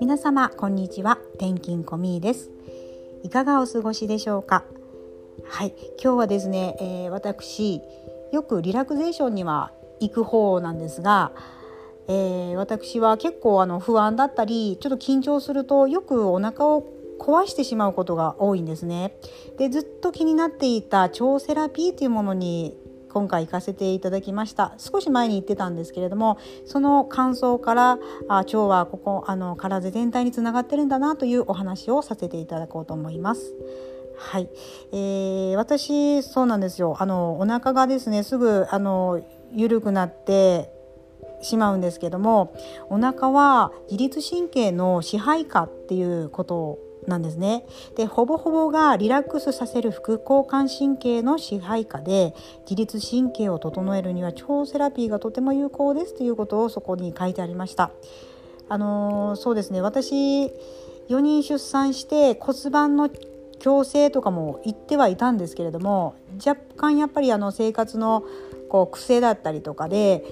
[0.00, 1.18] 皆様こんにちは。
[1.34, 2.50] 転勤コミーです。
[3.22, 4.64] いかがお過ごしでしょうか？
[5.46, 5.74] はい。
[6.02, 7.80] 今日はですね、えー、私
[8.32, 11.32] よくリラクゼーションには行く方なんですが、
[12.08, 19.16] えー、私は結構あの不安だったりちょっと緊張するとよくお腹を壊してしまうことが多いんですね。
[19.56, 22.76] でずっと気になっていた腸セラピーというものに
[23.14, 24.74] 今回行かせていただきました。
[24.76, 26.36] 少し前に言ってたんですけれども
[26.66, 33.54] その感想からあ腸はここあの体全体につながってるんだなというお話をさせていただこうと思います。
[34.16, 34.48] はい、
[34.92, 36.96] えー、私そうなんですよ。
[36.98, 40.72] あのお腹がですねすぐあの緩くなって
[41.40, 42.56] しまうんですけども
[42.88, 47.64] お腹は自律神経の支配下っていうことなんですね。
[47.96, 52.34] でほぼほぼがリラックスさせる副交感神経の支配下で
[52.68, 57.90] 自律神経を整えるには腸セラピーがとても有効ですということをそこに書いてありました。
[58.68, 60.46] あの、そうですね私
[61.08, 63.10] 4人出産して骨盤の
[63.58, 68.24] 矯正とかも言ってはいたんですけれども若干やっぱりあの生活の
[68.68, 70.24] こう癖だったりとかで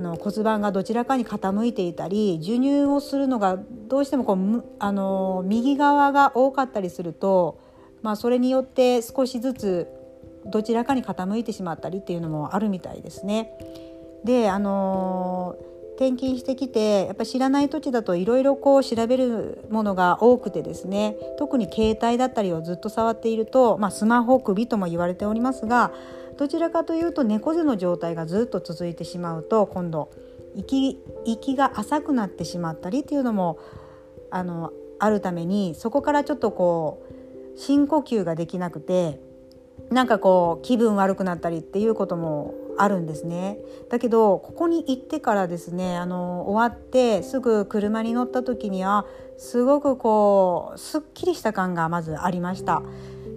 [0.00, 7.60] あの骨盤がどちらかに傾いていたり授乳をするのがどうしてもこうあの右側が多かったりすると、
[8.00, 9.88] まあ、それによって少しずつ
[10.46, 13.52] どちらかに傾いてしまったりっていうのもあるみたいですね。
[14.24, 15.56] であの
[15.96, 25.92] 転勤してきてやっぱ知らない土地だといろいろこう調べるものが多くてですね特に携帯だったりをずっと触っていると、まあ、スマホ首とも言われておりますが
[26.40, 30.10] どちらかというと猫背の状態がずっと続いてしまうと今度
[30.56, 33.58] 息息が浅くなってしまったりっていうのも
[34.30, 37.04] あのあるためにそこからちょっとこ
[37.54, 39.20] う深呼吸ができなくて
[39.90, 43.58] なんかこう気分悪くなったりっていうこともあるんですね。
[43.90, 49.04] だけどここに行ってからですねあの終わってすぐ車に乗った時には
[49.36, 52.82] すごくこうすっきりした感がまずありました。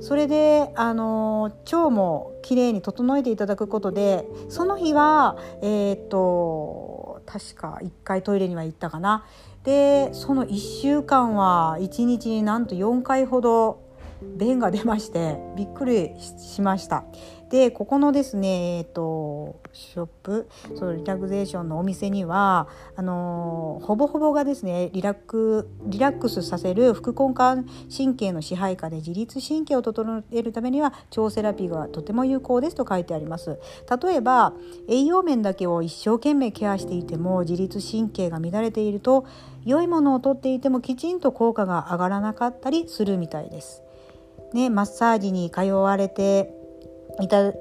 [0.03, 9.25] それであの腸もきれいに整えていただくことでその日はえっ、と確か1回トイレには行ったかな。
[9.63, 13.79] でその1週間は1日になんと4回ほど
[14.21, 17.05] 便が出ましてびっくりしました。
[17.53, 33.59] でここのですねえっ、とショップそのリラクゼーションのお店にはあのほぼほぼがですねリラックリラックスさせる副交感神経の支配下で自律神経を整えるためには腸セラピーがとても有効ですと書いてあります。
[34.03, 34.53] 例えば
[34.89, 39.27] 栄養面だけを一生懸命ケアしていても自律神経が乱れていると
[39.63, 43.83] 良いものをとっていてもきちんと効果が上がらなかったりするみたいです。
[44.53, 46.62] ね、マッサージに通われて
[47.21, 47.57] いた通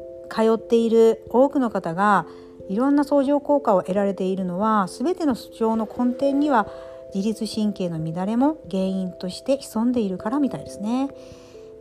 [0.55, 2.27] っている多くの方が
[2.69, 6.69] いろんな相乗効果を得られているのは全ての主張の根底には
[7.15, 11.11] 自律神経の乱れも原因として潜んでいるからみたいですね。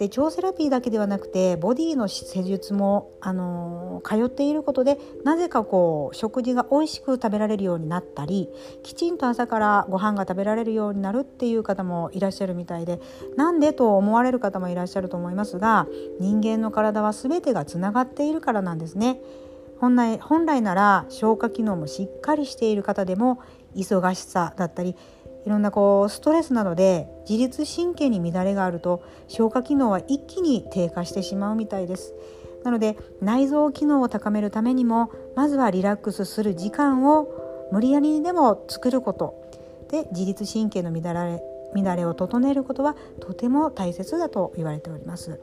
[0.01, 8.49] で腸セラピーだけではなくてボディの施術も、あのー、通っていることでなぜかこう食事が美味しく食べられるようになったり
[8.81, 12.99] きちんと朝からご飯が食べられるようになるっていう方もいらっしゃるみたいで
[13.37, 15.85] なんでと思われる方もいらっしゃると思いますが
[16.19, 19.21] 人間の体は全てがつながっているからなんですね。
[19.79, 23.39] 本来本来なら消化機能もしっかりしている方でも
[23.75, 24.95] 忙しさだったり
[25.45, 32.13] いろんなこうストレスなどで自律神経に乱れがあると消化機能は一気に低下してしまうみたいです
[32.63, 39.41] なので内臓機能を高めるためにもまずはリラックスする時間を無理やりにでも作ること
[39.89, 41.41] で自律神経の乱れ
[41.73, 45.39] 乱れを整えることはとても大切だと言われております。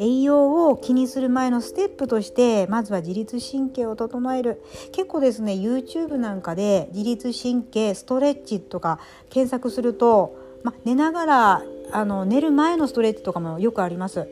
[0.00, 4.62] 栄養を気にする前のステップとしてまずは自律神経を整える。
[4.92, 11.62] 結構ですね YouTube なんかで自律神経ストレッチとか検索すると、ま、寝ながら
[11.92, 14.26] あの寝る前のストレッチとかもよくあります。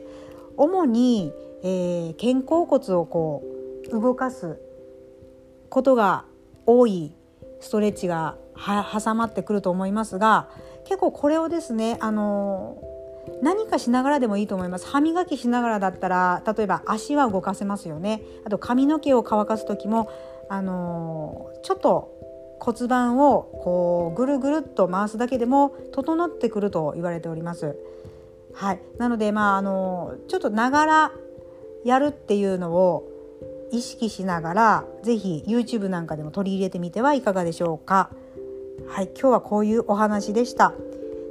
[0.57, 1.31] 主に、
[1.63, 3.43] えー、肩甲骨をこ
[3.87, 4.59] う動かす
[5.69, 6.25] ことが
[6.65, 7.13] 多い
[7.59, 10.49] ストレッチが挟まってくると思いますが
[10.85, 12.77] 結構これをですねあの
[13.41, 20.11] 何かしながらでもいいと思います歯磨きしながらだったら例えば足は動かせますよねあと髪の毛を乾かす時も
[20.49, 22.19] あのー、ちょっと
[22.59, 27.77] 骨盤をこうぐるぐるっと回すだけでも整ってくると言われております。
[28.53, 31.11] はい、なのでまああのちょっとながら
[31.85, 33.07] やるっていうのを
[33.71, 38.09] 意識しながら是非 YouTube なんかでも取り入れてみてはいかがでしょうか。
[38.87, 40.73] はい、今日はこういうお話でした。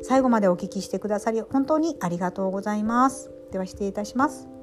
[0.02, 3.30] 最後までお聞きしてくださり本当にありがとうございます。
[3.52, 4.57] では失礼いたします。